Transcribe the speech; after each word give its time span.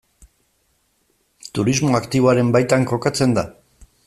Turismo 1.59 1.93
aktiboaren 2.01 2.51
baitan 2.57 2.91
kokatzen 2.95 3.41
da? 3.41 3.49